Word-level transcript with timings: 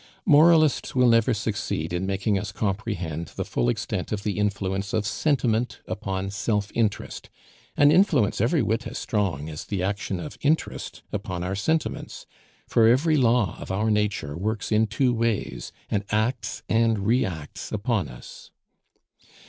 Moralists 0.25 0.95
will 0.95 1.07
never 1.07 1.31
succeed 1.31 1.93
in 1.93 2.07
making 2.07 2.35
us 2.39 2.51
comprehend 2.51 3.27
the 3.35 3.45
full 3.45 3.69
extent 3.69 4.11
of 4.11 4.23
the 4.23 4.39
influence 4.39 4.93
of 4.93 5.05
sentiment 5.05 5.77
upon 5.85 6.31
self 6.31 6.71
interest, 6.73 7.29
an 7.77 7.91
influence 7.91 8.41
every 8.41 8.63
whit 8.63 8.87
as 8.87 8.97
strong 8.97 9.47
as 9.47 9.63
the 9.65 9.83
action 9.83 10.19
of 10.19 10.39
interest 10.41 11.03
upon 11.11 11.43
our 11.43 11.53
sentiments; 11.53 12.25
for 12.67 12.87
every 12.87 13.15
law 13.15 13.55
of 13.59 13.69
our 13.69 13.91
nature 13.91 14.35
works 14.35 14.71
in 14.71 14.87
two 14.87 15.13
ways, 15.13 15.71
and 15.87 16.03
acts 16.09 16.63
and 16.67 17.05
reacts 17.05 17.71
upon 17.71 18.07
us. 18.09 18.49